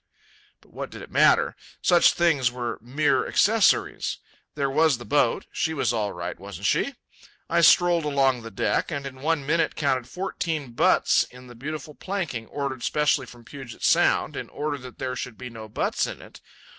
[0.61, 1.55] But what did it matter?
[1.83, 4.17] Such things were mere accessories.
[4.55, 6.95] There was the boat—she was all right, wasn't she?
[7.47, 11.93] I strolled along the deck and in one minute counted fourteen butts in the beautiful
[11.93, 16.19] planking ordered specially from Puget Sound in order that there should be no butts in
[16.19, 16.41] it.